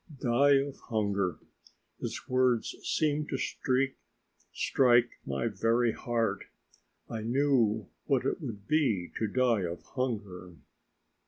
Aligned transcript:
Die 0.19 0.53
of 0.63 0.79
hunger! 0.89 1.37
His 1.99 2.27
words 2.27 2.75
seemed 2.81 3.29
to 3.29 3.91
strike 4.53 5.09
my 5.27 5.47
very 5.47 5.91
heart. 5.91 6.45
I 7.07 7.21
knew 7.21 7.87
what 8.05 8.25
it 8.25 8.41
would 8.41 8.65
be 8.67 9.11
to 9.19 9.27
die 9.27 9.61
of 9.61 9.83
hunger. 9.83 10.55